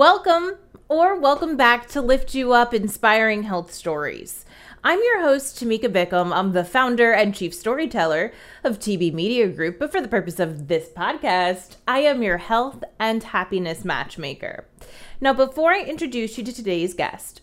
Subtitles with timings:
[0.00, 0.56] Welcome
[0.88, 4.46] or welcome back to Lift You Up Inspiring Health Stories.
[4.82, 6.32] I'm your host, Tamika Bickham.
[6.34, 8.32] I'm the founder and chief storyteller
[8.64, 12.82] of TB Media Group, but for the purpose of this podcast, I am your health
[12.98, 14.64] and happiness matchmaker.
[15.20, 17.42] Now, before I introduce you to today's guest,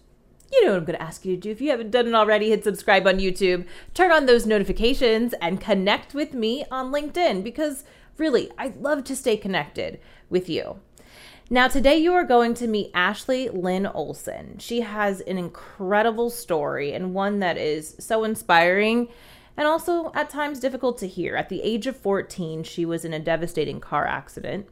[0.52, 1.52] you know what I'm going to ask you to do.
[1.52, 5.62] If you haven't done it already, hit subscribe on YouTube, turn on those notifications, and
[5.62, 7.84] connect with me on LinkedIn because
[8.18, 10.00] really, I love to stay connected
[10.32, 10.80] with you.
[11.50, 14.58] Now, today you are going to meet Ashley Lynn Olson.
[14.60, 19.08] She has an incredible story and one that is so inspiring
[19.56, 21.38] and also at times difficult to hear.
[21.38, 24.68] At the age of 14, she was in a devastating car accident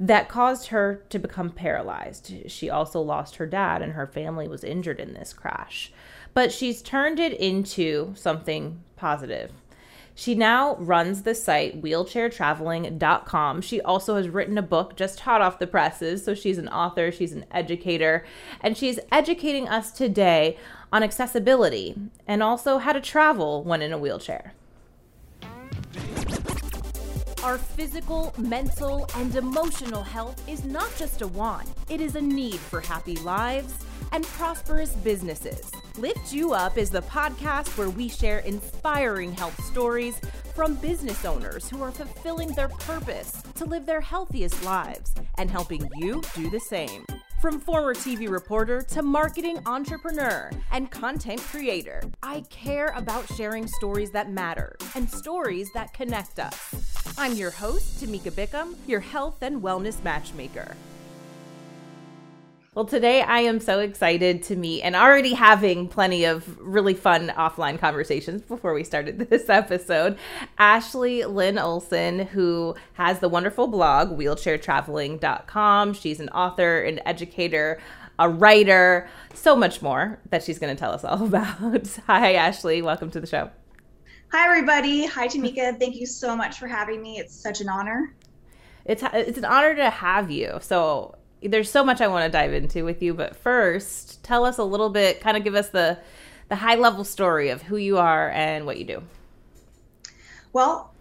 [0.00, 2.50] that caused her to become paralyzed.
[2.50, 5.92] She also lost her dad, and her family was injured in this crash.
[6.32, 9.52] But she's turned it into something positive.
[10.18, 13.60] She now runs the site wheelchairtraveling.com.
[13.60, 16.24] She also has written a book just hot off the presses.
[16.24, 18.24] So she's an author, she's an educator,
[18.62, 20.56] and she's educating us today
[20.90, 21.96] on accessibility
[22.26, 24.54] and also how to travel when in a wheelchair.
[27.44, 32.58] Our physical, mental, and emotional health is not just a want, it is a need
[32.58, 33.74] for happy lives
[34.12, 35.70] and prosperous businesses.
[35.98, 40.20] Lift You Up is the podcast where we share inspiring health stories
[40.54, 45.88] from business owners who are fulfilling their purpose to live their healthiest lives and helping
[45.96, 47.06] you do the same.
[47.40, 54.10] From former TV reporter to marketing entrepreneur and content creator, I care about sharing stories
[54.10, 57.14] that matter and stories that connect us.
[57.16, 60.76] I'm your host, Tamika Bickham, your health and wellness matchmaker.
[62.76, 67.28] Well, today I am so excited to meet and already having plenty of really fun
[67.28, 70.18] offline conversations before we started this episode.
[70.58, 75.94] Ashley Lynn Olson, who has the wonderful blog, wheelchairtraveling.com.
[75.94, 77.80] She's an author, an educator,
[78.18, 81.98] a writer, so much more that she's going to tell us all about.
[82.06, 82.82] Hi, Ashley.
[82.82, 83.48] Welcome to the show.
[84.32, 85.06] Hi, everybody.
[85.06, 85.78] Hi, Tamika.
[85.78, 87.20] Thank you so much for having me.
[87.20, 88.14] It's such an honor.
[88.84, 90.58] It's, it's an honor to have you.
[90.60, 94.58] So there's so much I want to dive into with you, but first, tell us
[94.58, 95.98] a little bit, kind of give us the
[96.48, 99.02] the high level story of who you are and what you do.
[100.52, 100.92] Well,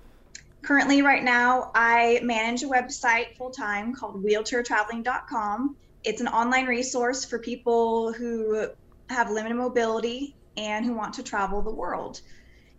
[0.64, 5.76] currently right now I manage a website full time called wheelchairtraveling.com.
[6.04, 8.68] It's an online resource for people who
[9.10, 12.22] have limited mobility and who want to travel the world.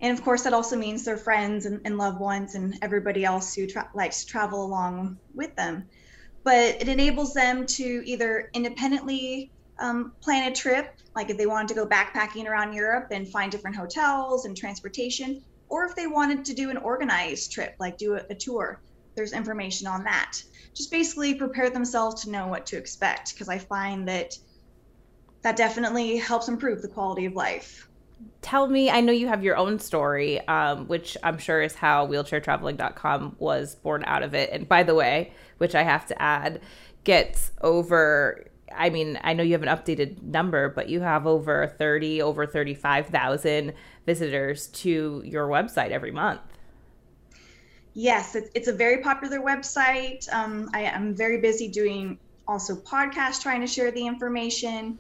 [0.00, 3.55] And of course, that also means their friends and, and loved ones and everybody else
[3.55, 5.88] who tra- likes to travel along with them
[6.46, 11.66] but it enables them to either independently um, plan a trip, like if they wanted
[11.66, 16.44] to go backpacking around Europe and find different hotels and transportation, or if they wanted
[16.44, 18.80] to do an organized trip, like do a, a tour.
[19.16, 20.40] There's information on that.
[20.72, 24.32] Just basically prepare themselves to know what to expect, because I find that
[25.42, 27.88] that definitely helps improve the quality of life
[28.41, 32.06] tell me i know you have your own story um, which i'm sure is how
[32.06, 34.50] wheelchairtraveling.com was born out of it.
[34.50, 36.60] And by the way which i have to add
[37.05, 41.75] gets over i mean i know you have an updated number but you have over
[41.78, 43.72] 30 over 35000
[44.06, 46.41] visitors to your website every month.
[47.94, 50.32] Yes it's, a very popular website.
[50.32, 52.19] Um, I, i'm very busy doing
[52.49, 54.99] also podcasts trying to share the information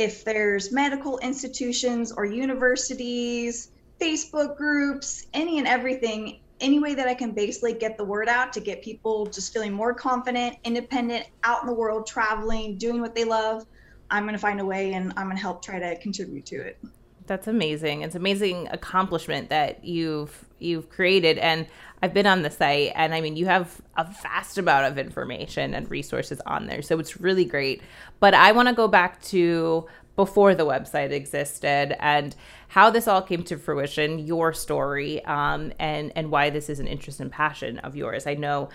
[0.00, 7.12] if there's medical institutions or universities, Facebook groups, any and everything, any way that I
[7.12, 11.60] can basically get the word out to get people just feeling more confident, independent, out
[11.60, 13.66] in the world, traveling, doing what they love,
[14.10, 16.56] I'm going to find a way and I'm going to help try to contribute to
[16.56, 16.78] it.
[17.26, 18.00] That's amazing.
[18.00, 21.66] It's amazing accomplishment that you've you've created and
[22.02, 25.74] I've been on the site and I mean you have a vast amount of information
[25.74, 26.82] and resources on there.
[26.82, 27.82] So it's really great.
[28.20, 32.34] But I want to go back to before the website existed and
[32.68, 36.86] how this all came to fruition, your story, um, and and why this is an
[36.86, 38.26] interest and passion of yours.
[38.26, 38.68] I know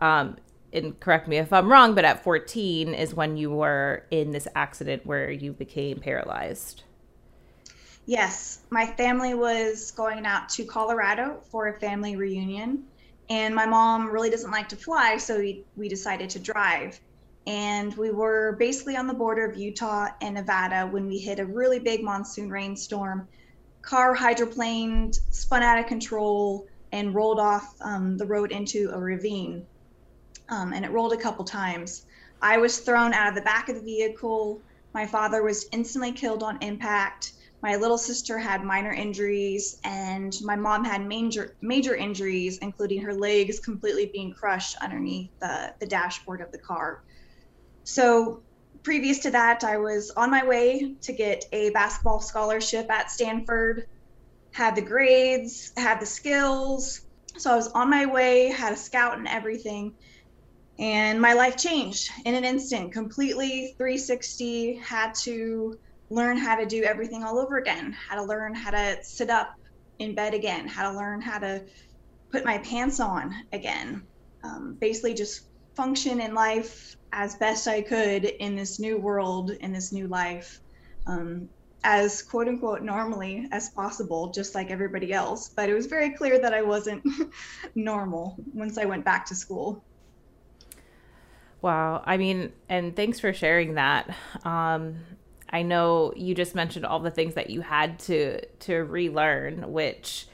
[0.00, 0.36] um,
[0.72, 4.48] and correct me if I'm wrong, but at 14 is when you were in this
[4.54, 6.82] accident where you became paralyzed.
[8.06, 12.84] Yes, my family was going out to Colorado for a family reunion,
[13.30, 16.98] and my mom really doesn't like to fly, so we, we decided to drive.
[17.46, 21.46] And we were basically on the border of Utah and Nevada when we hit a
[21.46, 23.28] really big monsoon rainstorm.
[23.82, 29.64] Car hydroplaned, spun out of control, and rolled off um, the road into a ravine.
[30.48, 32.04] Um, and it rolled a couple times.
[32.40, 34.60] I was thrown out of the back of the vehicle.
[34.92, 37.32] My father was instantly killed on impact
[37.62, 43.14] my little sister had minor injuries and my mom had major major injuries including her
[43.14, 47.02] legs completely being crushed underneath the, the dashboard of the car
[47.84, 48.42] so
[48.82, 53.84] previous to that, I was on my way to get a basketball scholarship at Stanford,
[54.52, 57.00] had the grades, had the skills.
[57.38, 59.94] So I was on my way, had a scout and everything.
[60.78, 64.76] And my life changed in an instant, completely 360.
[64.76, 65.78] Had to
[66.12, 69.54] learn how to do everything all over again, how to learn how to sit up
[69.98, 71.64] in bed again, how to learn how to
[72.30, 74.02] put my pants on again.
[74.44, 79.72] Um, basically, just function in life as best I could in this new world, in
[79.72, 80.60] this new life,
[81.06, 81.48] um,
[81.82, 85.48] as quote unquote normally as possible, just like everybody else.
[85.48, 87.04] But it was very clear that I wasn't
[87.74, 89.82] normal once I went back to school.
[91.62, 92.02] Wow.
[92.04, 94.14] I mean, and thanks for sharing that.
[94.44, 94.96] Um,
[95.52, 100.26] I know you just mentioned all the things that you had to to relearn, which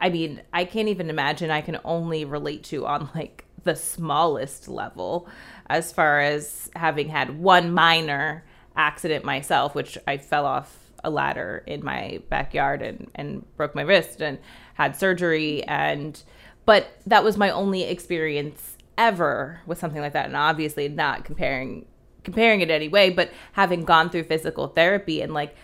[0.00, 4.68] I mean, I can't even imagine I can only relate to on like the smallest
[4.68, 5.28] level
[5.68, 8.44] as far as having had one minor
[8.76, 13.82] accident myself, which I fell off a ladder in my backyard and, and broke my
[13.82, 14.38] wrist and
[14.74, 16.22] had surgery and
[16.66, 20.26] but that was my only experience ever with something like that.
[20.26, 21.86] And obviously not comparing
[22.30, 25.54] comparing it anyway but having gone through physical therapy and like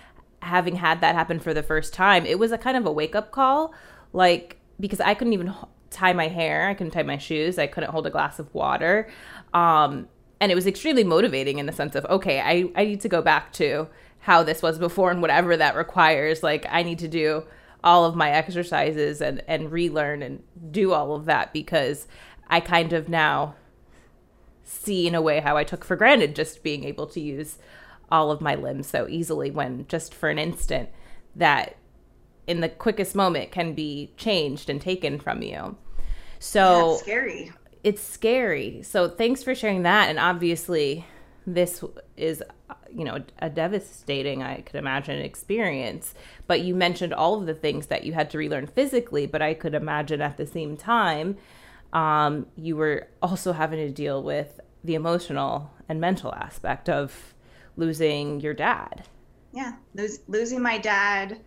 [0.43, 3.15] having had that happen for the first time it was a kind of a wake
[3.15, 3.73] up call
[4.13, 5.55] like because I couldn't even
[5.91, 9.09] tie my hair, I couldn't tie my shoes, I couldn't hold a glass of water.
[9.55, 10.09] Um,
[10.41, 13.23] and it was extremely motivating in the sense of okay, I I need to go
[13.23, 13.89] back to
[14.21, 16.43] how this was before and whatever that requires.
[16.43, 17.45] Like I need to do
[17.83, 22.07] all of my exercises and and relearn and do all of that because
[22.49, 23.55] I kind of now
[24.67, 27.59] see in a way how I took for granted just being able to use
[28.11, 30.89] all of my limbs so easily when just for an instant
[31.35, 31.77] that
[32.47, 35.77] in the quickest moment can be changed and taken from you.
[36.39, 37.53] So yeah, scary.
[37.83, 38.83] It's scary.
[38.83, 40.09] So thanks for sharing that.
[40.09, 41.07] And obviously,
[41.47, 41.83] this
[42.17, 42.43] is
[42.91, 46.15] you know a devastating i could imagine experience
[46.47, 49.55] but you mentioned all of the things that you had to relearn physically but i
[49.55, 51.37] could imagine at the same time
[51.93, 57.35] um, you were also having to deal with the emotional and mental aspect of
[57.77, 59.05] losing your dad
[59.53, 61.41] yeah lose, losing my dad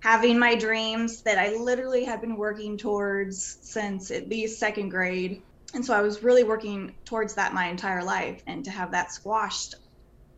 [0.00, 5.42] having my dreams that I literally had been working towards since at least second grade.
[5.74, 9.12] And so I was really working towards that my entire life and to have that
[9.12, 9.76] squashed,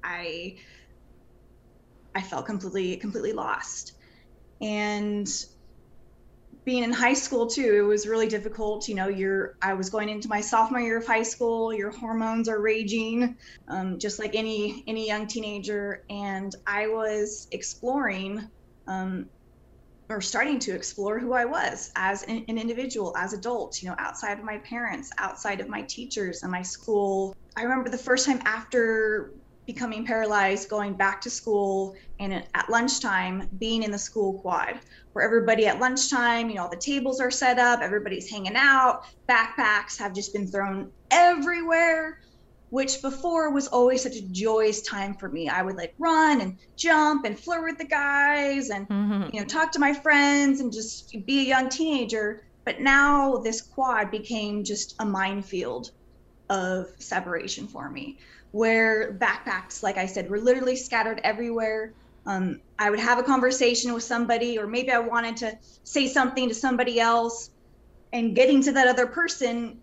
[0.05, 0.57] I
[2.15, 3.93] I felt completely completely lost.
[4.61, 5.29] And
[6.64, 8.88] being in high school too, it was really difficult.
[8.88, 11.75] You know, you're I was going into my sophomore year of high school.
[11.75, 13.37] Your hormones are raging,
[13.69, 16.05] um, just like any any young teenager.
[16.09, 18.49] And I was exploring
[18.87, 19.29] um,
[20.09, 23.97] or starting to explore who I was as an, an, individual, as adult, you know,
[23.99, 27.35] outside of my parents, outside of my teachers and my school.
[27.56, 29.32] I remember the first time after
[29.67, 34.81] becoming paralyzed, going back to school and at lunchtime being in the school quad
[35.12, 39.05] where everybody at lunchtime, you know, all the tables are set up, everybody's hanging out,
[39.29, 42.20] backpacks have just been thrown everywhere
[42.73, 45.47] which before was always such a joyous time for me.
[45.47, 49.29] I would like run and jump and flirt with the guys and mm-hmm.
[49.31, 52.47] you know talk to my friends and just be a young teenager.
[52.65, 55.91] But now this quad became just a minefield
[56.49, 58.19] of separation for me,
[58.53, 61.94] where backpacks, like I said, were literally scattered everywhere.
[62.25, 66.49] Um, I would have a conversation with somebody, or maybe I wanted to say something
[66.49, 67.51] to somebody else,
[68.13, 69.81] and getting to that other person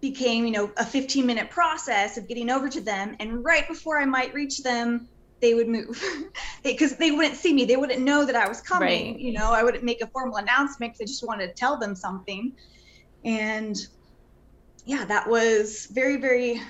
[0.00, 3.16] became, you know, a 15 minute process of getting over to them.
[3.20, 5.08] And right before I might reach them,
[5.40, 6.02] they would move
[6.62, 7.64] because they, they, wouldn't see me.
[7.64, 9.12] They wouldn't know that I was coming.
[9.12, 9.20] Right.
[9.20, 11.94] You know, I wouldn't make a formal announcement because I just wanted to tell them
[11.94, 12.52] something.
[13.24, 13.76] And
[14.84, 16.60] yeah, that was very, very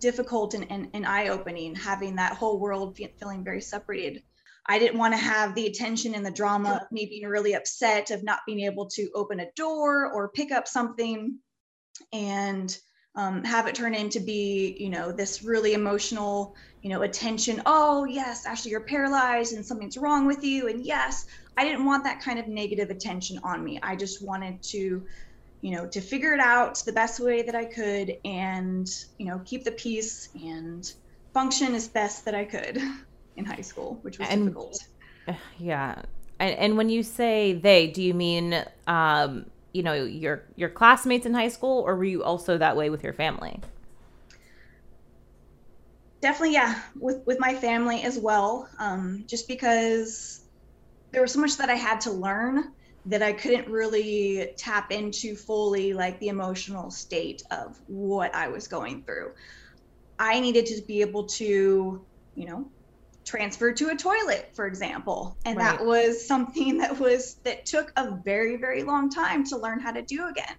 [0.00, 4.22] difficult and, and, and eye opening having that whole world feeling very separated.
[4.66, 8.10] I didn't want to have the attention and the drama of me being really upset
[8.10, 11.38] of not being able to open a door or pick up something
[12.12, 12.78] and
[13.14, 18.04] um, have it turn into be you know this really emotional you know attention oh
[18.04, 21.26] yes actually you're paralyzed and something's wrong with you and yes
[21.56, 25.04] i didn't want that kind of negative attention on me i just wanted to
[25.60, 29.40] you know to figure it out the best way that i could and you know
[29.44, 30.92] keep the peace and
[31.34, 32.80] function as best that i could
[33.36, 34.78] in high school which was and, difficult.
[35.58, 36.02] yeah.
[36.40, 41.26] And, and when you say they do you mean um you know your your classmates
[41.26, 43.60] in high school or were you also that way with your family?
[46.20, 48.68] Definitely yeah with with my family as well.
[48.78, 50.42] Um, just because
[51.10, 52.72] there was so much that i had to learn
[53.08, 58.68] that i couldn't really tap into fully like the emotional state of what i was
[58.68, 59.32] going through
[60.18, 62.68] I needed to be able to, you know,
[63.24, 65.36] transfer to a toilet, for example.
[65.44, 65.78] And right.
[65.78, 69.92] that was something that was that took a very, very long time to learn how
[69.92, 70.56] to do again.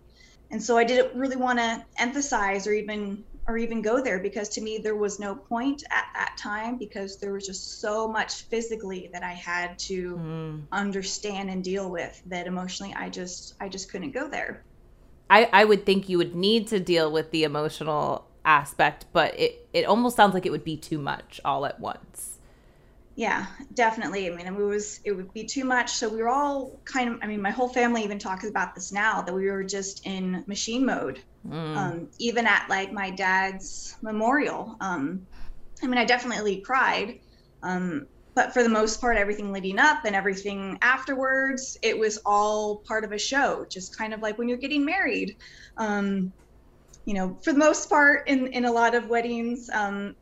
[0.51, 4.47] And so I didn't really want to emphasize or even or even go there because
[4.47, 8.43] to me there was no point at that time because there was just so much
[8.43, 10.61] physically that I had to mm.
[10.71, 14.63] understand and deal with that emotionally I just I just couldn't go there.
[15.31, 19.67] I, I would think you would need to deal with the emotional aspect, but it,
[19.73, 22.38] it almost sounds like it would be too much all at once.
[23.19, 24.31] Yeah, definitely.
[24.31, 25.91] I mean, it was it would be too much.
[25.91, 27.19] So we were all kind of.
[27.21, 30.45] I mean, my whole family even talks about this now that we were just in
[30.47, 31.21] machine mode.
[31.45, 31.75] Mm.
[31.75, 34.77] Um, even at like my dad's memorial.
[34.79, 35.27] Um,
[35.83, 37.19] I mean, I definitely cried,
[37.61, 42.83] um, but for the most part, everything leading up and everything afterwards, it was all
[42.88, 43.65] part of a show.
[43.69, 45.35] Just kind of like when you're getting married.
[45.75, 46.31] Um,
[47.03, 50.15] you know, for the most part, in in a lot of weddings, um,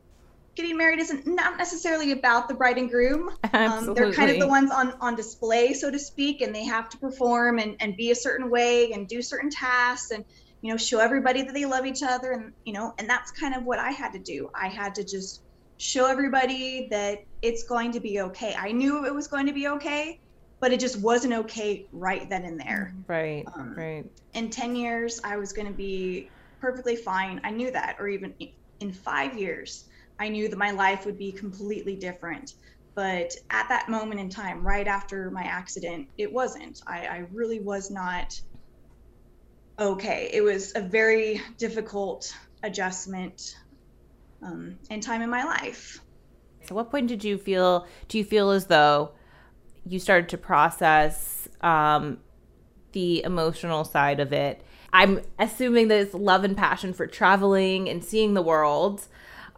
[0.58, 3.30] getting married isn't not necessarily about the bride and groom.
[3.54, 6.90] Um, they're kind of the ones on, on display, so to speak, and they have
[6.90, 10.24] to perform and, and be a certain way and do certain tasks and,
[10.62, 12.34] you know, show everybody that they love each other.
[12.34, 14.52] And, you know, and that's kind of what I had to do.
[14.54, 15.42] I had to just
[15.78, 18.54] show everybody that it's going to be okay.
[18.56, 20.20] I knew it was going to be okay,
[20.60, 22.94] but it just wasn't okay right then and there.
[23.08, 24.06] Right, um, right.
[24.34, 26.30] In 10 years, I was going to be
[26.62, 27.42] perfectly fine.
[27.44, 28.36] I knew that, or even
[28.80, 29.86] in five years
[30.20, 32.54] I knew that my life would be completely different.
[32.96, 36.82] But at that moment in time, right after my accident, it wasn't.
[36.88, 38.40] I, I really was not
[39.78, 40.32] okay.
[40.34, 43.56] It was a very difficult adjustment
[44.42, 46.02] um, and time in my life.
[46.64, 47.86] So, what point did you feel?
[48.08, 49.12] Do you feel as though
[49.86, 52.18] you started to process um,
[52.94, 54.64] the emotional side of it?
[54.92, 59.08] I'm assuming that it's love and passion for traveling and seeing the world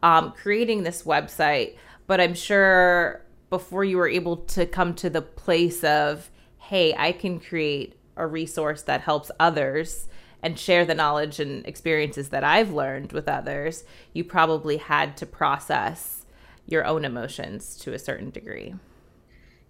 [0.04, 1.76] um, creating this website,
[2.08, 7.12] but I'm sure before you were able to come to the place of, hey, I
[7.12, 10.08] can create a resource that helps others
[10.42, 15.26] and share the knowledge and experiences that I've learned with others, you probably had to
[15.26, 16.26] process
[16.66, 18.76] your own emotions to a certain degree.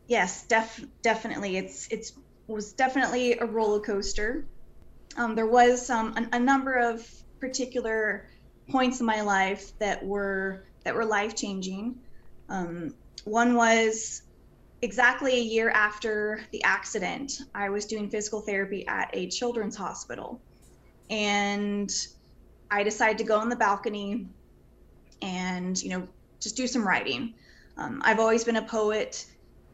[0.08, 1.58] Yes, def- definitely.
[1.58, 2.14] It's it's
[2.48, 4.46] was definitely a roller coaster.
[5.16, 7.08] Um, there was um, a, a number of
[7.40, 8.28] particular
[8.70, 12.00] points in my life that were that were life changing.
[12.48, 12.94] Um,
[13.26, 14.24] one was
[14.82, 17.42] exactly a year after the accident.
[17.54, 20.42] I was doing physical therapy at a children's hospital,
[21.10, 21.92] and
[22.72, 24.28] I decided to go on the balcony
[25.22, 26.08] and you know
[26.40, 27.34] just do some writing.
[27.78, 29.26] Um, I've always been a poet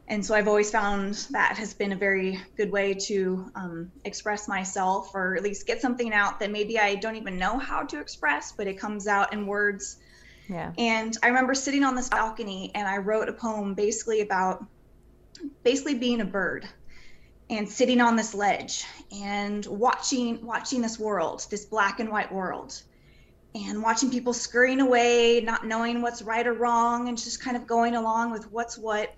[0.07, 4.47] and so I've always found that has been a very good way to um, express
[4.47, 7.99] myself or at least get something out that maybe I don't even know how to
[7.99, 9.97] express, but it comes out in words.
[10.47, 10.73] Yeah.
[10.77, 14.63] And I remember sitting on this balcony and I wrote a poem basically about
[15.63, 16.67] basically being a bird
[17.49, 22.79] and sitting on this ledge and watching watching this world, this black and white world.
[23.55, 27.65] And watching people scurrying away, not knowing what's right or wrong, and just kind of
[27.65, 29.15] going along with what's what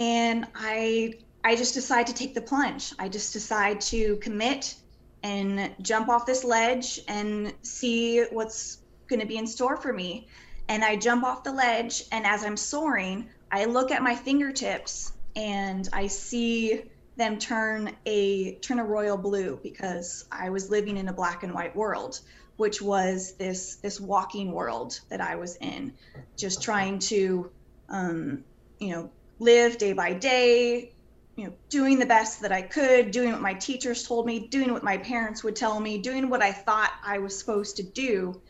[0.00, 1.14] and I
[1.44, 2.92] I just decide to take the plunge.
[2.98, 4.74] I just decide to commit
[5.22, 10.28] and jump off this ledge and see what's going to be in store for me.
[10.68, 15.12] And I jump off the ledge and as I'm soaring, I look at my fingertips
[15.36, 16.82] and I see
[17.16, 21.52] them turn a turn a royal blue because I was living in a black and
[21.52, 22.20] white world,
[22.56, 25.92] which was this this walking world that I was in,
[26.36, 27.50] just trying to
[27.88, 28.44] um,
[28.78, 30.92] you know live day by day,
[31.34, 34.72] you know, doing the best that I could, doing what my teachers told me, doing
[34.72, 38.40] what my parents would tell me, doing what I thought I was supposed to do.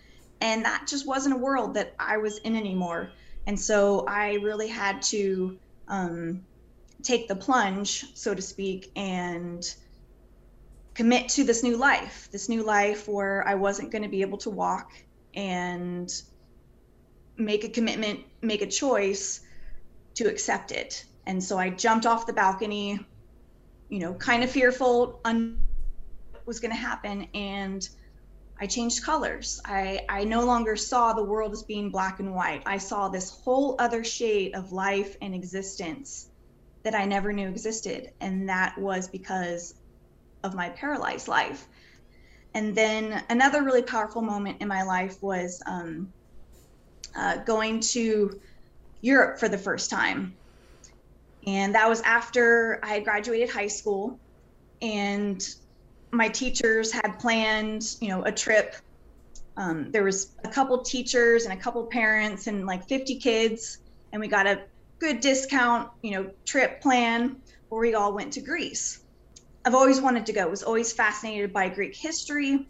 [0.40, 3.12] And that just wasn't a world that I was in anymore.
[3.46, 6.44] And so I really had to um,
[7.02, 9.72] take the plunge, so to speak, and
[10.94, 14.38] commit to this new life, this new life where I wasn't going to be able
[14.38, 14.90] to walk
[15.34, 16.10] and
[17.36, 19.40] make a commitment, make a choice
[20.14, 21.04] to accept it.
[21.26, 22.98] And so I jumped off the balcony,
[23.88, 25.64] you know, kind of fearful un-
[26.46, 27.88] was going to happen and
[28.60, 29.60] I changed colors.
[29.64, 32.62] I I no longer saw the world as being black and white.
[32.66, 36.28] I saw this whole other shade of life and existence
[36.82, 39.74] that I never knew existed and that was because
[40.42, 41.68] of my paralyzed life.
[42.54, 46.12] And then another really powerful moment in my life was um,
[47.16, 48.40] uh, going to
[49.00, 50.34] Europe for the first time.
[51.46, 54.18] And that was after I had graduated high school
[54.82, 55.42] and
[56.10, 58.74] my teachers had planned, you know, a trip
[59.56, 63.78] Um, there was a couple teachers and a couple parents and like 50 kids,
[64.12, 64.62] and we got a
[64.98, 67.36] good discount, you know, trip plan
[67.68, 69.00] where we all went to Greece.
[69.64, 70.48] I've always wanted to go.
[70.48, 72.66] Was always fascinated by Greek history.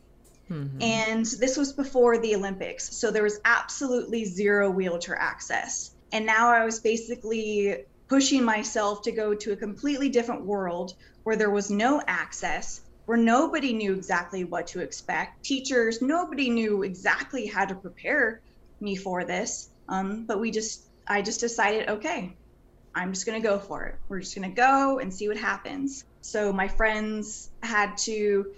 [0.51, 0.83] Mm-hmm.
[0.83, 2.93] And this was before the Olympics.
[2.97, 5.93] So there was absolutely zero wheelchair access.
[6.12, 11.37] And now I was basically pushing myself to go to a completely different world where
[11.37, 15.45] there was no access, where nobody knew exactly what to expect.
[15.45, 18.40] Teachers, nobody knew exactly how to prepare
[18.81, 19.71] me for this.
[19.88, 22.37] Um, but we just, I just decided, okay,
[22.95, 23.97] I'm just going to go for it.
[24.09, 26.05] We're just going to go and see what happens.
[26.23, 28.52] So my friends had to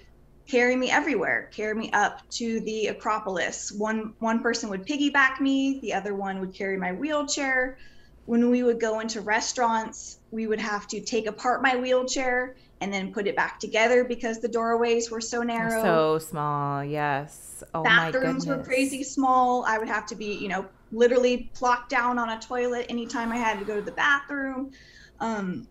[0.52, 3.73] carry me everywhere, carry me up to the Acropolis.
[3.73, 7.78] One one person would piggyback me, the other one would carry my wheelchair.
[8.26, 12.92] When we would go into restaurants, we would have to take apart my wheelchair and
[12.92, 15.82] then put it back together because the doorways were so narrow.
[15.82, 17.64] So small, yes.
[17.75, 19.64] Oh Bathrooms were crazy small.
[19.66, 23.38] I would have to be, you know, literally plopped down on a toilet anytime I
[23.38, 24.73] had to go to the bathroom.
[25.18, 25.66] Um,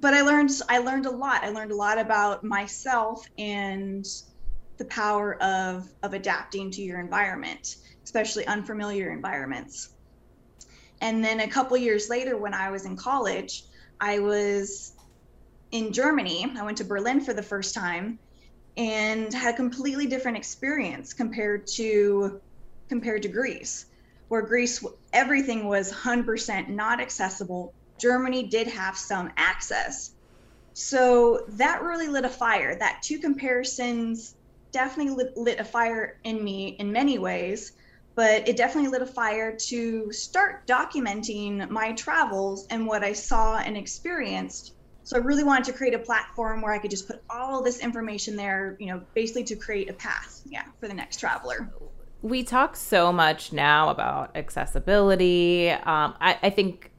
[0.00, 1.42] but I learned I learned a lot.
[1.42, 4.04] I learned a lot about myself and
[4.78, 9.88] the power of of adapting to your environment, especially unfamiliar environments.
[11.00, 13.64] And then a couple years later when I was in college,
[14.00, 14.92] I was
[15.70, 16.46] in Germany.
[16.56, 18.18] I went to Berlin for the first time
[18.76, 22.40] and had a completely different experience compared to
[22.88, 23.86] compared to Greece,
[24.28, 30.12] where Greece everything was 100% not accessible Germany did have some access.
[30.72, 32.76] So that really lit a fire.
[32.78, 34.34] That two comparisons
[34.72, 37.72] definitely lit, lit, a fire in me in many ways,
[38.14, 43.56] but it definitely lit a fire to start documenting my travels and what I saw
[43.58, 44.74] and experienced.
[45.02, 47.78] So I really wanted to create a platform where I could just put all this
[47.78, 51.70] information there, you know, basically to create a path, yeah, for the next traveler.
[52.22, 55.70] We talk so much now about accessibility.
[55.70, 56.90] Um, I, I think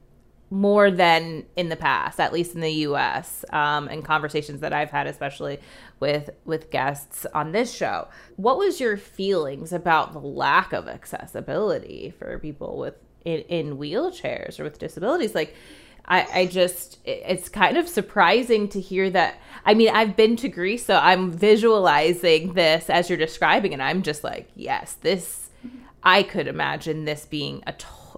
[0.50, 3.44] more than in the past, at least in the U.S.
[3.50, 5.60] Um, and conversations that I've had, especially
[6.00, 8.08] with with guests on this show.
[8.36, 14.58] What was your feelings about the lack of accessibility for people with in, in wheelchairs
[14.58, 15.34] or with disabilities?
[15.34, 15.54] Like,
[16.06, 19.38] I, I just it's kind of surprising to hear that.
[19.66, 24.02] I mean, I've been to Greece, so I'm visualizing this as you're describing, and I'm
[24.02, 25.44] just like, yes, this.
[26.00, 27.74] I could imagine this being a,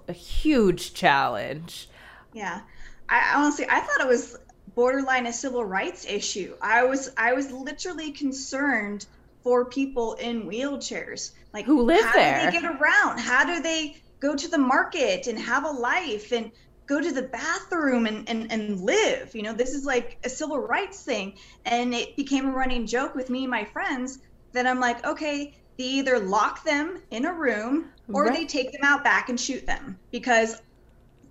[0.06, 1.88] a huge challenge
[2.32, 2.60] yeah.
[3.08, 4.36] I honestly I thought it was
[4.74, 6.54] borderline a civil rights issue.
[6.62, 9.06] I was I was literally concerned
[9.42, 11.32] for people in wheelchairs.
[11.52, 12.34] Like who live how there?
[12.34, 13.18] How do they get around?
[13.18, 16.50] How do they go to the market and have a life and
[16.86, 19.34] go to the bathroom and, and, and live?
[19.34, 21.34] You know, this is like a civil rights thing.
[21.64, 24.18] And it became a running joke with me and my friends
[24.52, 28.34] that I'm like, okay, they either lock them in a room or right.
[28.34, 30.60] they take them out back and shoot them because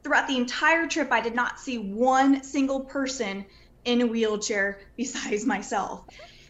[0.04, 3.46] throughout the entire trip, I did not see one single person
[3.86, 6.06] in a wheelchair besides myself.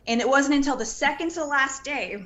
[0.08, 2.24] And it wasn't until the second to last day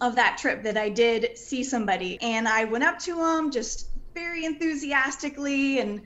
[0.00, 2.20] of that trip that I did see somebody.
[2.20, 6.02] And I went up to him just very enthusiastically and,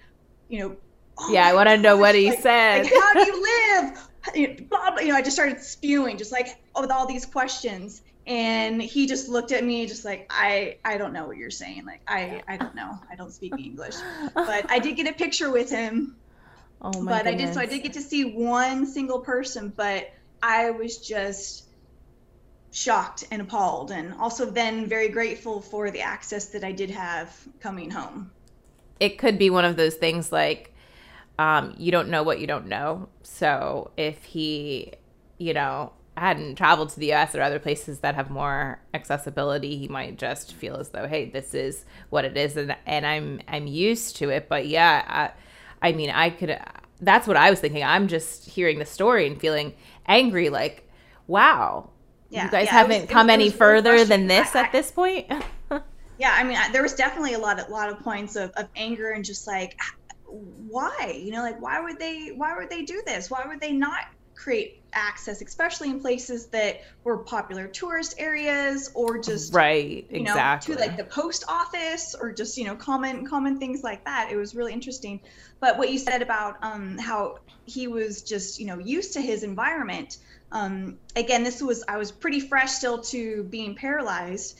[0.49, 0.77] you know,
[1.19, 2.85] oh yeah, I want to know what he like, said.
[2.85, 3.43] Like, how do you
[3.83, 4.09] live?
[4.35, 8.81] You know, you know, I just started spewing, just like with all these questions and
[8.81, 11.85] he just looked at me just like i i don't know what you're saying.
[11.85, 12.99] Like i i don't know.
[13.11, 13.97] I don't speak english.
[14.35, 16.17] But i did get a picture with him.
[16.81, 17.35] Oh my but goodness.
[17.35, 20.11] i did so i did get to see one single person but
[20.43, 21.65] i was just
[22.71, 27.37] shocked and appalled and also then very grateful for the access that i did have
[27.61, 28.31] coming home.
[29.01, 30.73] It could be one of those things like
[31.39, 33.09] um, you don't know what you don't know.
[33.23, 34.93] So if he
[35.39, 39.89] you know hadn't traveled to the US or other places that have more accessibility, he
[39.89, 43.67] might just feel as though, hey, this is what it is, and and I'm I'm
[43.67, 44.49] used to it.
[44.49, 45.33] But yeah,
[45.81, 46.59] I, I mean, I could.
[47.01, 47.83] That's what I was thinking.
[47.83, 49.75] I'm just hearing the story and feeling
[50.07, 50.89] angry, like,
[51.27, 51.91] wow,
[52.31, 55.27] yeah, you guys yeah, haven't was, come any further than this I, at this point.
[56.19, 58.69] yeah, I mean, I, there was definitely a lot a lot of points of, of
[58.77, 59.79] anger and just like
[60.27, 63.71] why you know like why would they why would they do this why would they
[63.71, 70.21] not create access, especially in places that were popular tourist areas or just right, you
[70.21, 70.75] exactly.
[70.75, 74.31] to like the post office or just you know common common things like that.
[74.31, 75.21] It was really interesting.
[75.61, 79.43] But what you said about um, how he was just you know used to his
[79.43, 80.19] environment.
[80.53, 84.59] Um, again, this was I was pretty fresh still to being paralyzed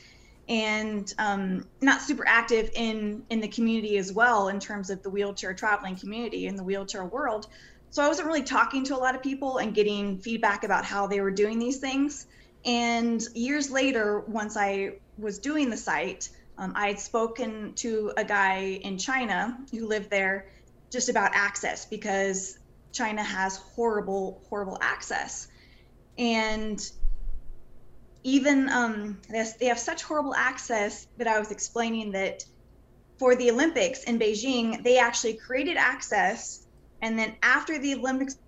[0.49, 5.11] and um, not super active in in the community as well in terms of the
[5.11, 7.47] wheelchair traveling community in the wheelchair world
[7.95, 11.07] so I wasn't really talking to a lot of people and getting feedback about how
[11.07, 12.27] they were doing these things.
[12.65, 16.29] And years later, once I was doing the site,
[16.59, 20.49] um, I had spoken to a guy in China who lived there
[20.91, 22.59] just about access because
[22.91, 25.47] China has horrible, horrible access.
[26.19, 26.85] And
[28.25, 32.45] even um, they have such horrible access that I was explaining that
[33.21, 36.64] for the Olympics in Beijing, they actually created access.
[37.05, 38.39] And then after the Olympics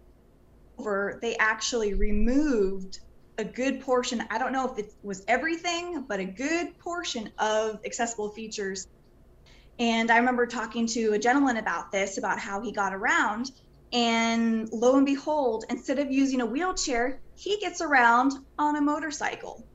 [0.79, 3.01] over, they actually removed
[3.37, 4.25] a good portion.
[4.31, 8.87] I don't know if it was everything, but a good portion of accessible features.
[9.79, 13.51] And I remember talking to a gentleman about this, about how he got around.
[13.93, 19.67] And lo and behold, instead of using a wheelchair, he gets around on a motorcycle.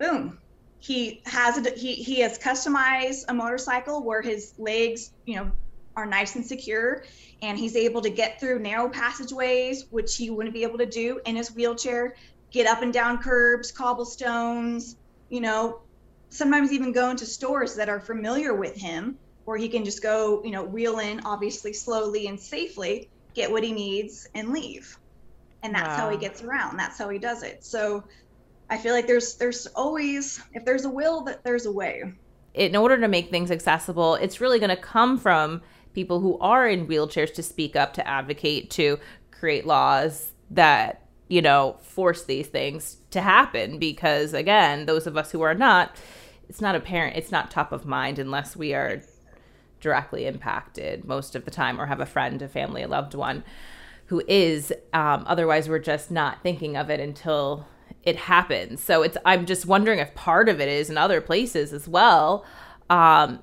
[0.00, 0.40] Boom.
[0.80, 5.52] He has a, he he has customized a motorcycle where his legs, you know,
[5.96, 7.04] are nice and secure
[7.42, 11.20] and he's able to get through narrow passageways which he wouldn't be able to do
[11.26, 12.14] in his wheelchair,
[12.50, 14.96] get up and down curbs, cobblestones,
[15.28, 15.80] you know,
[16.28, 20.42] sometimes even go into stores that are familiar with him where he can just go,
[20.44, 24.98] you know, wheel in obviously slowly and safely, get what he needs and leave.
[25.62, 25.96] And that's wow.
[25.96, 26.76] how he gets around.
[26.76, 27.64] That's how he does it.
[27.64, 28.04] So
[28.68, 32.02] i feel like there's there's always if there's a will that there's a way.
[32.54, 35.62] In order to make things accessible it's really going to come from
[35.96, 38.98] people who are in wheelchairs to speak up to advocate to
[39.32, 45.32] create laws that you know force these things to happen because again those of us
[45.32, 45.96] who are not
[46.48, 49.00] it's not apparent it's not top of mind unless we are
[49.80, 53.42] directly impacted most of the time or have a friend a family a loved one
[54.06, 54.72] who is.
[54.92, 57.66] Um, otherwise, we're just not thinking of it until
[58.02, 58.82] it happens.
[58.82, 59.16] So it's.
[59.24, 62.44] I'm just wondering if part of it is in other places as well.
[62.88, 63.40] Um,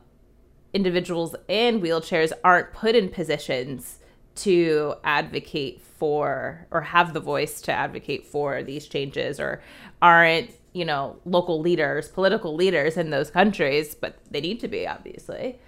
[0.74, 4.00] individuals in wheelchairs aren't put in positions
[4.36, 9.62] to advocate for or have the voice to advocate for these changes or
[10.02, 14.88] aren't you know local leaders political leaders in those countries but they need to be
[14.88, 15.60] obviously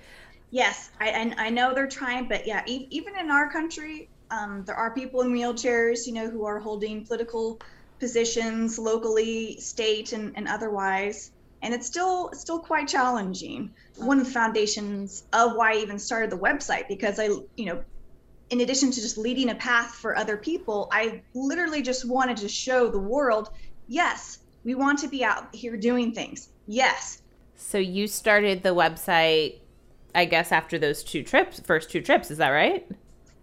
[0.49, 4.75] yes i i know they're trying but yeah e- even in our country um, there
[4.75, 7.59] are people in wheelchairs, you know, who are holding political
[7.99, 11.31] positions locally, state, and, and otherwise.
[11.65, 13.71] And it's still still quite challenging.
[13.97, 17.25] One of the foundations of why I even started the website because I,
[17.57, 17.83] you know,
[18.51, 22.47] in addition to just leading a path for other people, I literally just wanted to
[22.47, 23.49] show the world,
[23.87, 26.49] yes, we want to be out here doing things.
[26.67, 27.21] Yes.
[27.55, 29.59] So you started the website,
[30.13, 32.29] I guess, after those two trips, first two trips.
[32.29, 32.87] Is that right?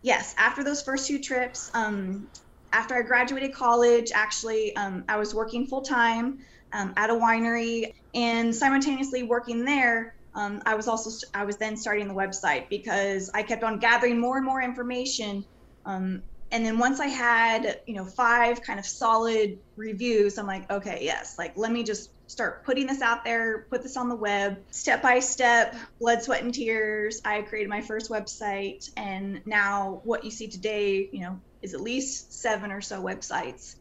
[0.02, 2.28] yes, after those first two trips, um,
[2.72, 6.40] after I graduated college, actually, um, I was working full time
[6.72, 11.76] um, at a winery, and simultaneously working there, um, I was also I was then
[11.76, 15.44] starting the website because I kept on gathering more and more information.
[15.84, 20.70] Um, and then once I had you know five kind of solid reviews, I'm like,
[20.70, 24.16] okay, yes, like let me just start putting this out there, put this on the
[24.16, 27.20] web, step by step, blood, sweat, and tears.
[27.24, 31.80] I created my first website, and now what you see today, you know, is at
[31.80, 33.74] least seven or so websites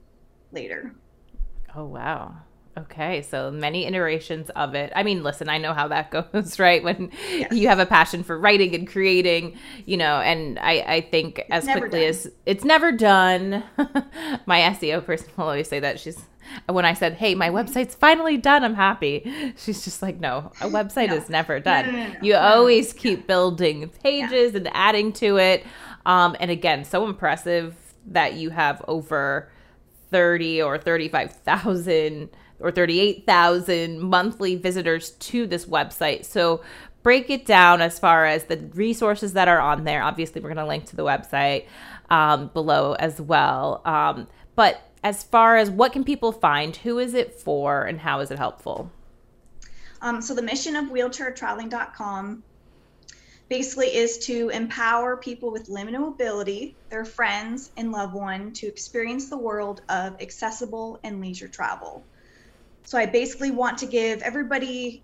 [0.52, 0.94] later.
[1.74, 2.36] Oh, wow.
[2.78, 4.94] Okay, so many iterations of it.
[4.96, 6.82] I mean, listen, I know how that goes, right?
[6.82, 7.52] When yes.
[7.52, 11.50] you have a passion for writing and creating, you know, and I, I think it's
[11.50, 12.10] as quickly done.
[12.10, 13.64] as it's never done.
[14.46, 16.18] my SEO person will always say that she's
[16.68, 18.64] when I said, "Hey, my website's finally done.
[18.64, 21.16] I'm happy." She's just like, "No, a website no.
[21.16, 21.88] is never done.
[21.88, 24.58] No, no, you always keep building pages yeah.
[24.58, 25.66] and adding to it."
[26.06, 27.76] Um, and again, so impressive
[28.08, 29.52] that you have over
[30.10, 32.30] 30 or 35,000
[32.62, 36.26] or 38,000 monthly visitors to this website.
[36.26, 36.62] So
[37.04, 40.04] break it down as far as the resources that are on there.
[40.04, 41.66] Obviously, we're going to link to the website
[42.10, 43.82] um, below as well.
[43.86, 48.20] Um, but as far as what can people find, who is it for, and how
[48.20, 48.92] is it helpful?
[50.02, 52.44] Um, so the mission of wheelchairtraveling.com
[53.50, 59.30] basically is to empower people with limited mobility, their friends and loved one, to experience
[59.30, 62.04] the world of accessible and leisure travel.
[62.84, 65.04] So I basically want to give everybody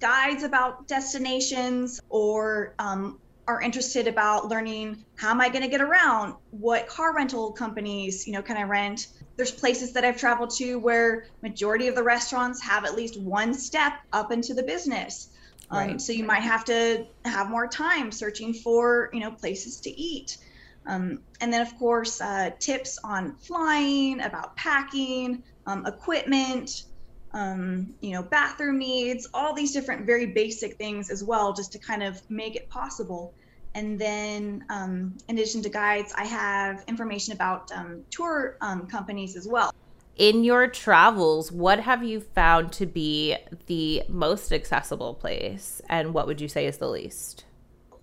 [0.00, 5.80] guides about destinations or um, are interested about learning how am I going to get
[5.80, 6.34] around?
[6.50, 9.08] What car rental companies, you know, can I rent?
[9.36, 13.54] There's places that I've traveled to where majority of the restaurants have at least one
[13.54, 15.30] step up into the business.
[15.70, 16.00] Um, right.
[16.00, 20.38] So you might have to have more time searching for, you know, places to eat.
[20.86, 26.84] Um, and then, of course, uh, tips on flying, about packing, um, equipment,
[27.32, 31.78] um, you know, bathroom needs, all these different very basic things as well, just to
[31.78, 33.34] kind of make it possible.
[33.74, 39.36] And then, um, in addition to guides, I have information about um, tour um, companies
[39.36, 39.72] as well.
[40.18, 43.36] in your travels, what have you found to be
[43.66, 47.44] the most accessible place, and what would you say is the least?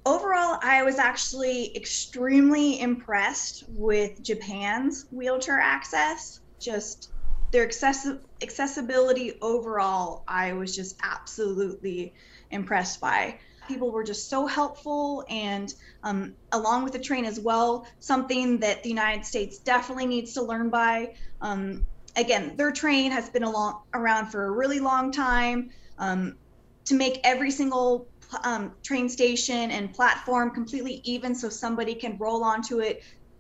[0.05, 6.39] Overall, I was actually extremely impressed with Japan's wheelchair access.
[6.59, 7.09] Just
[7.55, 12.13] their accessi- accessibility overall, I was just absolutely
[12.51, 13.39] impressed by
[13.69, 18.83] people were just so helpful and um, along with the train as well something that
[18.83, 21.07] the united states definitely needs to learn by
[21.41, 25.69] um, again, their train has been along, around for a really long time.
[25.97, 26.37] Um,
[26.85, 28.09] to make every single
[28.43, 32.99] um, train station and platform completely even so somebody can roll onto it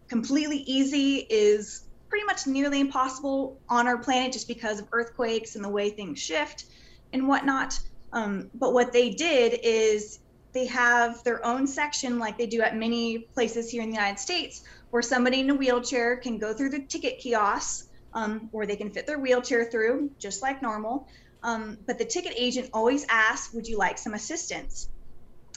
[0.09, 1.83] completely easy is
[2.15, 6.17] pretty much nearly impossible on our planet just because of earthquakes and the way things
[6.17, 6.63] shift
[7.11, 7.77] and whatnot.
[8.13, 10.19] Um, but what they did is
[10.53, 14.19] they have their own section, like they do at many places here in the United
[14.19, 18.77] States, where somebody in a wheelchair can go through the ticket kiosks um, or they
[18.77, 21.09] can fit their wheelchair through just like normal.
[21.43, 24.87] Um, but the ticket agent always asks, Would you like some assistance?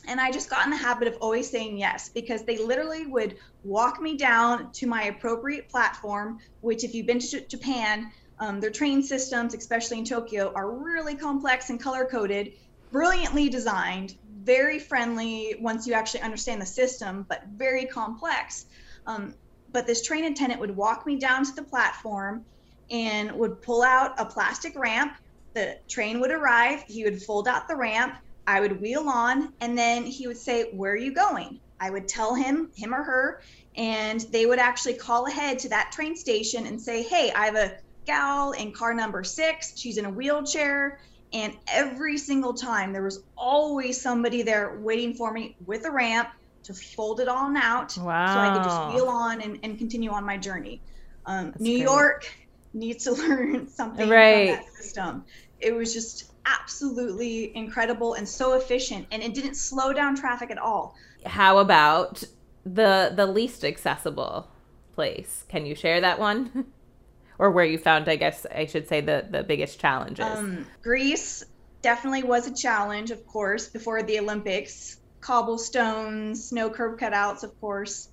[0.06, 3.36] And I just got in the habit of always saying yes because they literally would
[3.64, 8.70] walk me down to my appropriate platform, which, if you've been to Japan, um, their
[8.70, 12.52] train systems, especially in Tokyo, are really complex and color coded,
[12.92, 18.66] brilliantly designed, very friendly once you actually understand the system, but very complex.
[19.06, 19.34] Um,
[19.72, 22.44] but this train attendant would walk me down to the platform
[22.90, 25.14] and would pull out a plastic ramp.
[25.54, 26.84] The train would arrive.
[26.86, 28.14] He would fold out the ramp.
[28.48, 31.60] I would wheel on, and then he would say, Where are you going?
[31.78, 33.42] I would tell him, him or her,
[33.76, 37.56] and they would actually call ahead to that train station and say, Hey, I have
[37.56, 39.78] a gal in car number six.
[39.78, 40.98] She's in a wheelchair.
[41.30, 46.30] And every single time, there was always somebody there waiting for me with a ramp
[46.62, 48.34] to fold it all out wow.
[48.34, 50.80] so I could just wheel on and, and continue on my journey.
[51.26, 51.82] Um, New great.
[51.82, 52.34] York
[52.72, 54.54] needs to learn something right.
[54.54, 55.24] from that system.
[55.60, 60.58] It was just absolutely incredible and so efficient, and it didn't slow down traffic at
[60.58, 60.94] all.
[61.26, 62.24] How about
[62.64, 64.48] the the least accessible
[64.94, 65.44] place?
[65.48, 66.66] Can you share that one?
[67.38, 70.24] or where you found, I guess I should say, the the biggest challenges?
[70.24, 71.44] Um, Greece
[71.82, 78.08] definitely was a challenge, of course, before the Olympics cobblestones, snow curb cutouts, of course.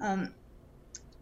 [0.00, 0.32] Um,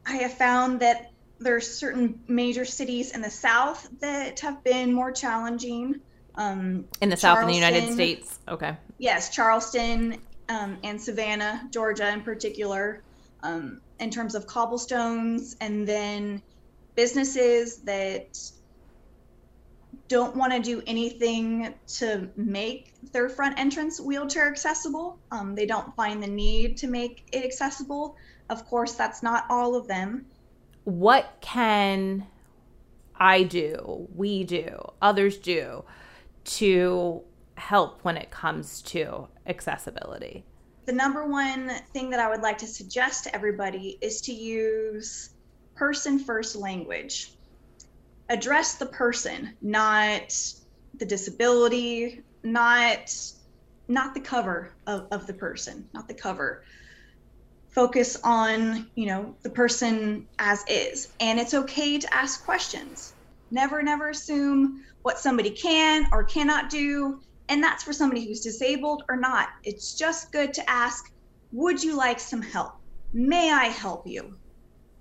[0.06, 4.92] I have found that there are certain major cities in the South that have been
[4.92, 6.00] more challenging.
[6.36, 8.38] Um, in the South in the United States?
[8.48, 8.76] Okay.
[8.98, 10.18] Yes, Charleston
[10.48, 13.02] um, and Savannah, Georgia in particular,
[13.42, 16.42] um, in terms of cobblestones, and then
[16.94, 18.38] businesses that
[20.08, 25.18] don't want to do anything to make their front entrance wheelchair accessible.
[25.30, 28.16] Um, they don't find the need to make it accessible.
[28.50, 30.26] Of course, that's not all of them.
[30.84, 32.26] What can
[33.16, 35.84] I do, we do, others do
[36.44, 37.22] to
[37.56, 40.44] help when it comes to accessibility?
[40.86, 45.30] The number one thing that I would like to suggest to everybody is to use
[45.74, 47.32] person first language
[48.28, 50.34] address the person, not
[50.98, 53.14] the disability, not
[53.86, 56.64] not the cover of, of the person, not the cover.
[57.68, 61.12] Focus on, you know, the person as is.
[61.20, 63.12] And it's okay to ask questions.
[63.50, 67.20] Never, never assume what somebody can or cannot do.
[67.50, 69.50] And that's for somebody who's disabled or not.
[69.62, 71.12] It's just good to ask,
[71.52, 72.76] would you like some help?
[73.12, 74.38] May I help you?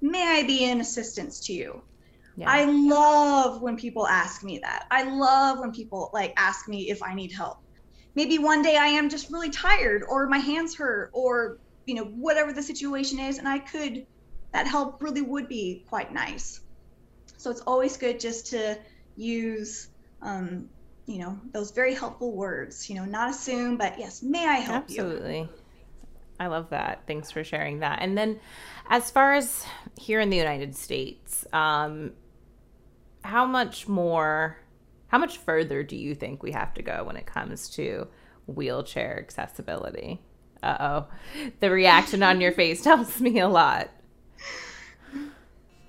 [0.02, 1.82] May I be in assistance to you?
[2.36, 2.50] Yeah.
[2.50, 4.88] I love when people ask me that.
[4.92, 7.60] I love when people like ask me if I need help.
[8.13, 12.04] Maybe one day I am just really tired or my hands hurt or you know
[12.04, 14.06] whatever the situation is and I could
[14.52, 16.60] that help really would be quite nice.
[17.38, 18.78] So it's always good just to
[19.16, 19.88] use
[20.23, 20.69] um,
[21.05, 24.83] you know those very helpful words you know not assume but yes may i help
[24.83, 25.36] absolutely.
[25.36, 25.49] you absolutely
[26.39, 28.39] i love that thanks for sharing that and then
[28.89, 29.65] as far as
[29.97, 32.12] here in the united states um,
[33.23, 34.57] how much more
[35.07, 38.07] how much further do you think we have to go when it comes to
[38.47, 40.19] wheelchair accessibility?
[40.63, 41.07] Uh oh.
[41.59, 43.91] The reaction on your face tells me a lot.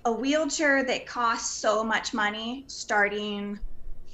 [0.04, 3.58] A wheelchair that costs so much money, starting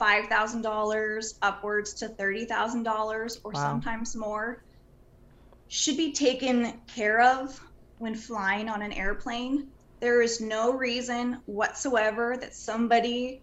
[0.01, 3.61] $5,000 upwards to $30,000 or wow.
[3.61, 4.63] sometimes more,
[5.69, 7.61] should be taken care of
[7.99, 9.69] when flying on an airplane
[10.01, 13.43] there is no reason whatsoever that somebody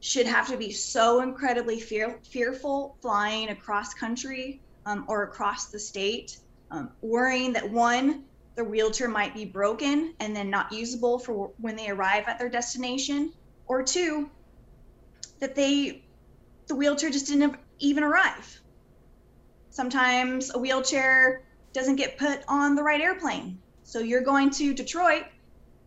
[0.00, 5.78] should have to be so incredibly fear, fearful flying across country um, or across the
[5.78, 6.38] state,
[6.70, 8.24] um, worrying that one,
[8.56, 12.48] the wheelchair might be broken and then not usable for when they arrive at their
[12.48, 13.32] destination,
[13.66, 14.30] or two,
[15.40, 16.04] that they
[16.66, 18.60] the wheelchair just didn't even arrive.
[19.70, 23.58] Sometimes a wheelchair doesn't get put on the right airplane.
[23.82, 25.24] So you're going to Detroit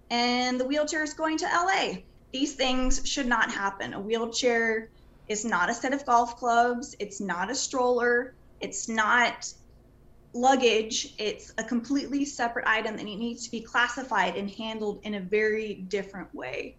[0.10, 2.00] and the wheelchair is going to LA.
[2.32, 3.94] These things should not happen.
[3.94, 4.90] A wheelchair
[5.30, 9.54] is not a set of golf clubs, it's not a stroller, it's not
[10.34, 11.14] luggage.
[11.18, 15.20] It's a completely separate item and it needs to be classified and handled in a
[15.20, 16.76] very different way.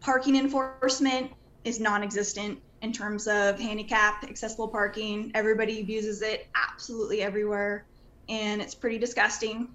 [0.00, 1.30] Parking enforcement
[1.64, 5.30] is non existent in terms of handicap accessible parking.
[5.34, 7.84] Everybody abuses it absolutely everywhere,
[8.28, 9.68] and it's pretty disgusting.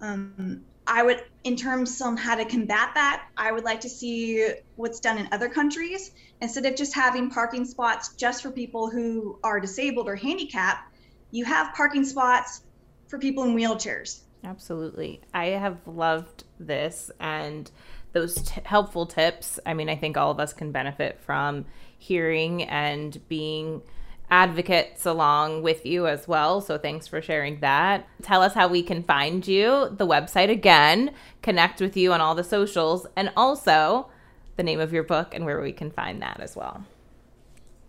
[0.00, 4.54] Um, I would, in terms on how to combat that, I would like to see
[4.76, 6.12] what's done in other countries.
[6.40, 10.90] Instead of just having parking spots just for people who are disabled or handicapped,
[11.30, 12.62] you have parking spots
[13.08, 14.20] for people in wheelchairs.
[14.44, 15.20] Absolutely.
[15.34, 17.70] I have loved this and
[18.12, 19.60] those t- helpful tips.
[19.66, 21.66] I mean, I think all of us can benefit from
[21.98, 23.82] hearing and being
[24.30, 26.60] advocates along with you as well.
[26.60, 28.06] So thanks for sharing that.
[28.22, 32.34] Tell us how we can find you, the website again, connect with you on all
[32.34, 34.08] the socials, and also
[34.56, 36.84] the name of your book and where we can find that as well.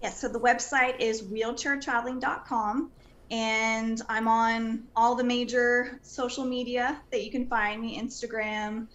[0.02, 2.92] Yes, so the website is wheelchairtraveling.com
[3.32, 8.88] and I'm on all the major social media that you can find me Instagram,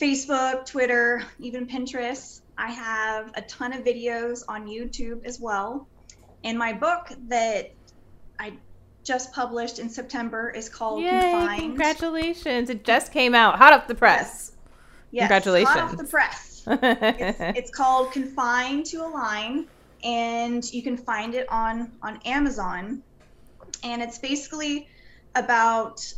[0.00, 2.40] Facebook, Twitter, even Pinterest.
[2.56, 5.86] I have a ton of videos on YouTube as well.
[6.42, 7.72] And my book that
[8.38, 8.54] I
[9.04, 11.60] just published in September is called Yay, Confined.
[11.60, 12.70] Congratulations.
[12.70, 13.56] It just came out.
[13.58, 14.52] Hot off the press.
[15.10, 15.24] Yes.
[15.24, 15.68] Congratulations.
[15.68, 16.64] Hot off the press.
[16.66, 19.66] it's, it's called Confined to Align,
[20.04, 23.02] and you can find it on on Amazon.
[23.82, 24.88] And it's basically
[25.34, 26.12] about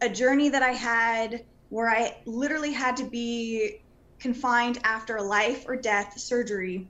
[0.00, 3.80] a journey that I had where I literally had to be
[4.20, 6.86] confined after a life or death surgery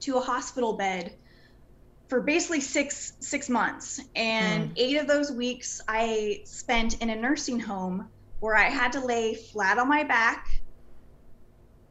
[0.00, 1.12] to a hospital bed
[2.08, 4.00] for basically six six months.
[4.16, 4.72] And mm.
[4.78, 8.08] eight of those weeks i spent in a nursing home
[8.40, 10.48] where i had to lay flat on my back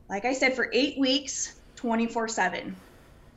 [0.10, 2.76] like i said for eight weeks 24 7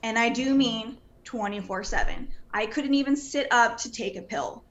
[0.03, 4.65] and i do mean 24 7 i couldn't even sit up to take a pill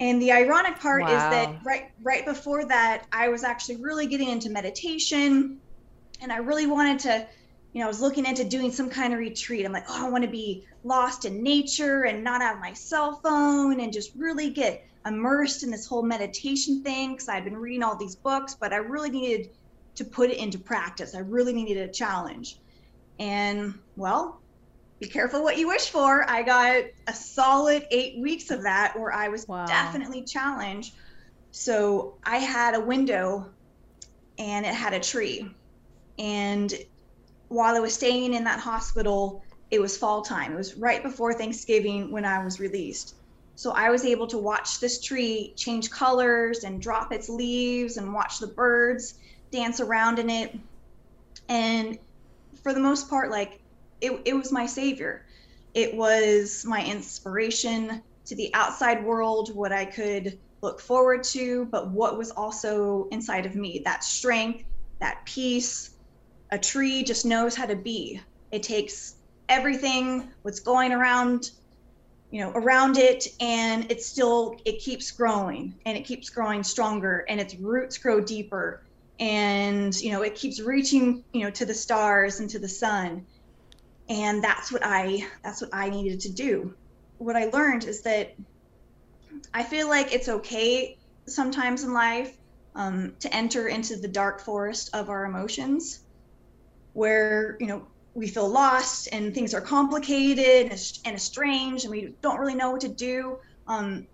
[0.00, 1.08] and the ironic part wow.
[1.08, 5.60] is that right right before that, I was actually really getting into meditation,
[6.22, 7.26] and I really wanted to,
[7.74, 9.64] you know, I was looking into doing some kind of retreat.
[9.64, 13.20] I'm like, oh, I want to be lost in nature and not have my cell
[13.22, 17.82] phone and just really get immersed in this whole meditation thing because I'd been reading
[17.82, 19.50] all these books, but I really needed
[19.96, 21.14] to put it into practice.
[21.14, 22.58] I really needed a challenge.
[23.18, 24.40] And well,
[25.00, 26.28] be careful what you wish for.
[26.28, 29.64] I got a solid eight weeks of that where I was wow.
[29.64, 30.94] definitely challenged.
[31.52, 33.50] So I had a window
[34.38, 35.50] and it had a tree.
[36.18, 36.72] And
[37.48, 40.52] while I was staying in that hospital, it was fall time.
[40.52, 43.14] It was right before Thanksgiving when I was released.
[43.54, 48.12] So I was able to watch this tree change colors and drop its leaves and
[48.12, 49.14] watch the birds
[49.50, 50.58] dance around in it.
[51.48, 51.98] And
[52.62, 53.59] for the most part, like
[54.00, 55.24] it, it was my savior.
[55.74, 61.90] It was my inspiration to the outside world, what I could look forward to, but
[61.90, 64.64] what was also inside of me that strength,
[65.00, 65.90] that peace.
[66.50, 68.20] A tree just knows how to be.
[68.50, 69.16] It takes
[69.48, 71.50] everything, what's going around,
[72.30, 77.24] you know, around it, and it still it keeps growing and it keeps growing stronger,
[77.28, 78.82] and its roots grow deeper,
[79.20, 83.26] and you know, it keeps reaching, you know, to the stars and to the sun
[84.10, 86.74] and that's what i that's what i needed to do.
[87.18, 88.34] What i learned is that
[89.54, 92.36] i feel like it's okay sometimes in life
[92.74, 96.00] um, to enter into the dark forest of our emotions
[96.92, 100.72] where you know we feel lost and things are complicated
[101.04, 103.38] and estranged and we don't really know what to do.
[103.68, 104.08] Um,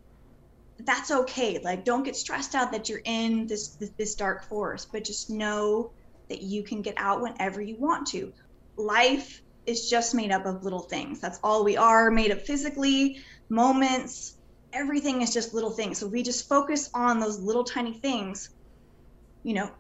[0.80, 1.58] that's okay.
[1.64, 5.30] Like don't get stressed out that you're in this, this this dark forest but just
[5.30, 5.92] know
[6.28, 8.34] that you can get out whenever you want to.
[8.76, 11.20] Life is just made up of little things.
[11.20, 14.36] That's all we are made up physically, moments,
[14.72, 15.98] everything is just little things.
[15.98, 18.50] So we just focus on those little tiny things,
[19.42, 19.70] you know,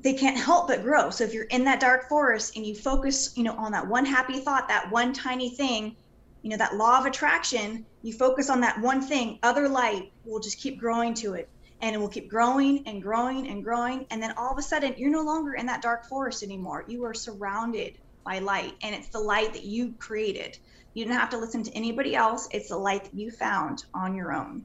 [0.00, 1.10] they can't help but grow.
[1.10, 4.04] So if you're in that dark forest and you focus, you know, on that one
[4.04, 5.96] happy thought, that one tiny thing,
[6.42, 10.40] you know, that law of attraction, you focus on that one thing, other light will
[10.40, 11.48] just keep growing to it.
[11.80, 14.06] And it will keep growing and growing and growing.
[14.10, 16.84] And then all of a sudden, you're no longer in that dark forest anymore.
[16.88, 17.98] You are surrounded
[18.28, 20.58] by light and it's the light that you created.
[20.92, 22.46] You didn't have to listen to anybody else.
[22.52, 24.64] It's the light that you found on your own.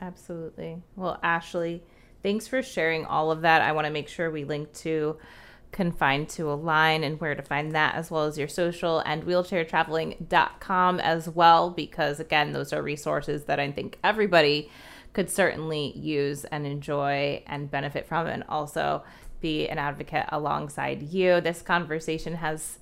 [0.00, 0.82] Absolutely.
[0.96, 1.84] Well ashley
[2.24, 3.62] thanks for sharing all of that.
[3.62, 5.16] I want to make sure we link to
[5.70, 11.00] Confined to Align and where to find that as well as your social and wheelchairtraveling.com
[11.00, 14.70] as well because again those are resources that I think everybody
[15.12, 18.26] could certainly use and enjoy and benefit from.
[18.26, 19.04] And also
[19.42, 21.40] be an advocate alongside you.
[21.40, 22.78] This conversation has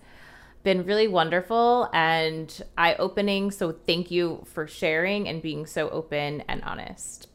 [0.63, 3.51] been really wonderful and eye opening.
[3.51, 7.29] So, thank you for sharing and being so open and honest.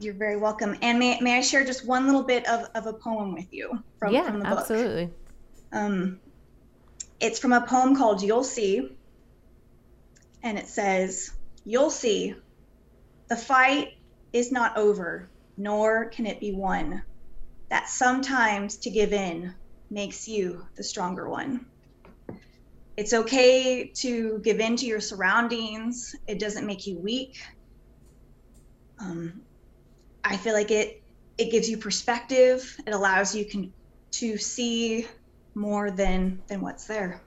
[0.00, 0.76] You're very welcome.
[0.82, 3.82] And may, may I share just one little bit of, of a poem with you
[3.98, 4.58] from, yeah, from the book?
[4.58, 5.10] Absolutely.
[5.72, 6.20] Um,
[7.20, 8.90] it's from a poem called You'll See.
[10.42, 11.30] And it says,
[11.64, 12.34] You'll see,
[13.28, 13.94] the fight
[14.32, 17.02] is not over, nor can it be won.
[17.70, 19.54] That sometimes to give in
[19.90, 21.66] makes you the stronger one
[22.96, 26.14] it's okay to give in to your surroundings.
[26.26, 27.36] It doesn't make you weak.
[29.00, 29.42] Um,
[30.22, 31.02] I feel like it
[31.36, 32.76] it gives you perspective.
[32.86, 33.72] It allows you can
[34.12, 35.08] to see
[35.54, 37.20] more than than what's there.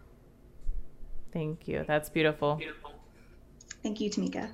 [1.34, 1.84] Thank you.
[1.86, 2.62] That's beautiful.
[3.84, 4.50] Thank you, Tamika.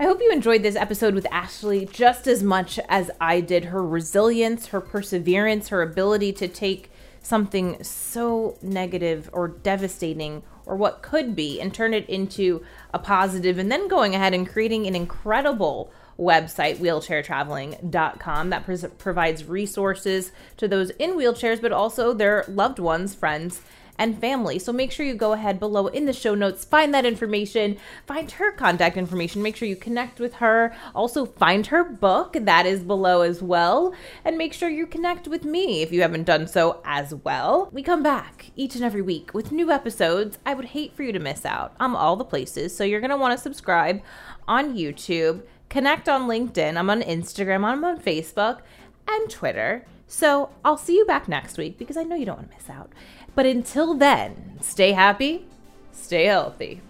[0.00, 3.66] I hope you enjoyed this episode with Ashley just as much as I did.
[3.66, 6.90] Her resilience, her perseverance, her ability to take
[7.20, 13.58] something so negative or devastating or what could be and turn it into a positive
[13.58, 20.66] and then going ahead and creating an incredible website wheelchairtraveling.com that pres- provides resources to
[20.66, 23.60] those in wheelchairs but also their loved ones friends
[24.00, 24.58] and family.
[24.58, 27.76] So make sure you go ahead below in the show notes, find that information,
[28.06, 30.74] find her contact information, make sure you connect with her.
[30.94, 33.94] Also, find her book, that is below as well.
[34.24, 37.68] And make sure you connect with me if you haven't done so as well.
[37.72, 40.38] We come back each and every week with new episodes.
[40.46, 42.74] I would hate for you to miss out I'm all the places.
[42.74, 44.00] So you're going to want to subscribe
[44.48, 48.62] on YouTube, connect on LinkedIn, I'm on Instagram, I'm on Facebook,
[49.06, 49.84] and Twitter.
[50.12, 52.68] So I'll see you back next week because I know you don't want to miss
[52.68, 52.90] out.
[53.34, 55.46] But until then, stay happy,
[55.92, 56.80] stay healthy.